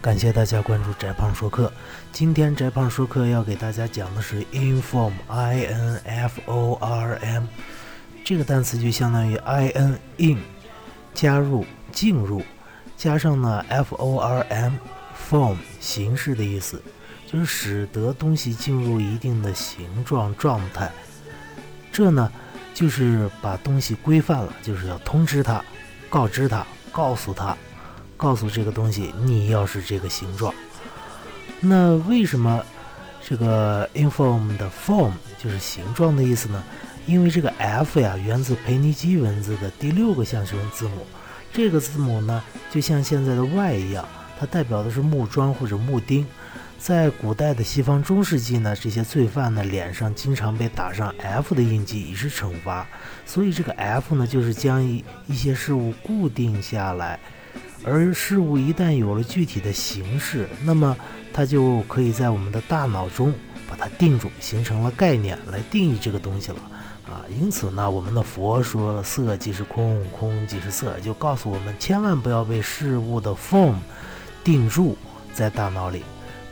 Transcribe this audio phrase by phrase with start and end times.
[0.00, 1.72] 感谢大家关注翟胖说课。
[2.12, 7.44] 今天翟胖说课要给大家讲的是 inform，i n f o r m，
[8.22, 10.38] 这个单词就相当于 i n in，
[11.14, 12.42] 加入、进入，
[12.98, 14.74] 加上呢 f o r m
[15.28, 16.82] form 形式的意思，
[17.34, 20.90] 就使得东西进入一定的形状状态。
[21.90, 22.30] 这呢
[22.72, 25.62] 就是把东西规范了，就是要通知他、
[26.08, 27.56] 告知他、告诉他。
[28.16, 30.54] 告诉这个东西，你要是这个形状。
[31.60, 32.64] 那为什么
[33.20, 35.10] 这个 inform 的 form
[35.42, 36.62] 就是形状的意思呢？
[37.06, 41.04] 因为这个 F 呀，源自腓尼基文字的第六个象形字母。
[41.52, 46.24] 这个字母呢，就像现在的 Y 一样，它代表的是木桩或者木钉。
[46.84, 52.86] 在古代的西方中世纪呢，这些罪犯呢脸上经常被打上 F 的印记，以示惩罚。
[53.24, 57.18] 所以这个 F 呢，就是将一一些事物固定下来。
[57.86, 60.94] 而事物一旦有了具体的形式，那么
[61.32, 63.32] 它就可以在我们的大脑中
[63.66, 66.58] 把它定住，形成了概念来定义这个东西了
[67.08, 67.24] 啊。
[67.40, 73.76] 因此呢，我们的佛说“色即是空，空即是色”，就告诉我们千万不要被事物的 form
[74.44, 74.98] 定住
[75.32, 76.02] 在大脑里，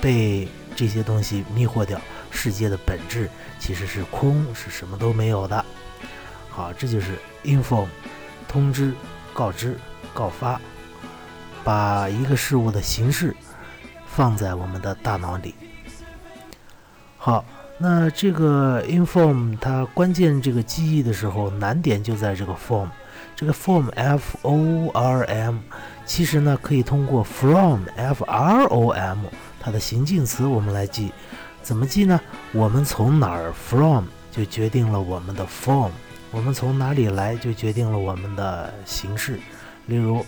[0.00, 2.00] 被这些东西迷惑掉。
[2.30, 5.64] 世界的本质其实是空，是什么都没有的。
[6.48, 7.88] 好，这就是 inform，
[8.46, 8.92] 通知、
[9.32, 9.78] 告知、
[10.12, 10.60] 告发。
[11.64, 13.36] 把一个事物的形式
[14.06, 15.54] 放在我们的大脑里。
[17.18, 17.44] 好，
[17.76, 22.88] 那这个 inform 它关键这个记忆的时候难点就在这个 form，
[23.36, 25.58] 这个 form f o r m，
[26.06, 29.26] 其实呢可以通过 from f r o m
[29.60, 31.12] 它的形近词我们来记，
[31.62, 32.20] 怎么记呢？
[32.52, 35.90] 我们从哪儿 from 就决定了我们的 form，
[36.30, 39.38] 我们从哪里来就决定了我们的形式。
[39.86, 40.24] 例如。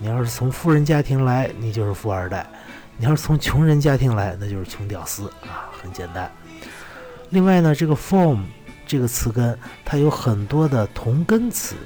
[0.00, 2.44] 你要是从富人家庭来，你就是富二代；
[2.98, 6.28] 你要是从穷人家庭来，那就是穷屌丝啊，很简单。
[7.30, 8.40] 另外呢，这个 form
[8.88, 11.76] 这个词根它有很多的同根词，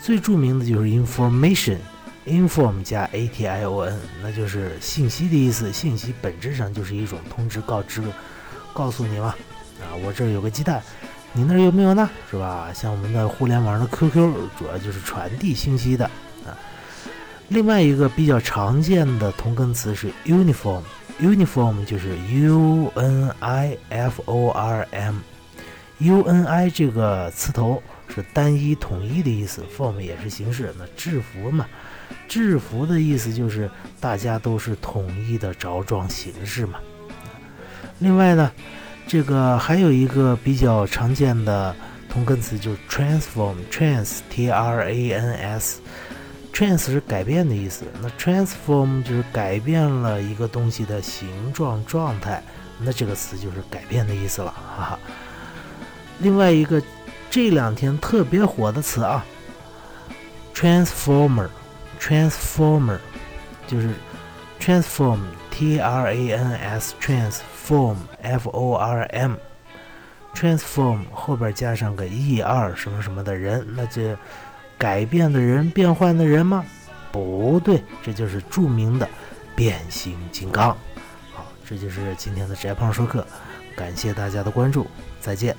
[0.00, 1.78] 最著名的就是 information
[2.26, 5.72] inform 加 a t i o n，那就是信息的意思。
[5.72, 8.02] 信息本质上就是一种通知、告知，
[8.72, 9.34] 告诉你嘛，
[9.80, 10.82] 啊，我这儿有个鸡蛋，
[11.32, 12.08] 你那儿有没有呢？
[12.30, 12.70] 是吧？
[12.74, 16.04] 像我们的互联网的 QQ，主要就是传递信息的
[16.46, 16.56] 啊。
[17.48, 23.34] 另外一个比较常见的同根词是 uniform，uniform 就是 u-n-i-f-o-r-m
[26.02, 30.74] U N I 这个词头是单一统一的意思，form 也是形式。
[30.78, 31.66] 那制服嘛，
[32.28, 33.70] 制服的意思就是
[34.00, 36.78] 大家都是统一的着装形式嘛。
[38.00, 38.50] 另外呢，
[39.06, 41.74] 这个还有一个比较常见的
[42.08, 45.80] 同根词就是 transform，trans t r a n s。
[46.52, 52.42] trans 是改变的意思，那 transform 就是改变了一个东西的形状状态，
[52.78, 54.98] 那这个词就是改变的意思了，哈哈。
[56.22, 56.82] 另外一个
[57.28, 59.26] 这两天特别火的词啊
[60.54, 62.98] ，transformer，transformer
[63.66, 63.90] 就是
[64.60, 74.00] transform，t r a n s transform f o r m，transform 后边加上个 e r 什么什么的人，那就。
[74.78, 76.64] 改变的人，变换的人吗？
[77.12, 79.08] 不对，这就是著名的
[79.54, 80.76] 变形金刚。
[81.32, 83.24] 好，这就是今天的翟胖说课，
[83.76, 84.88] 感谢大家的关注，
[85.20, 85.56] 再见。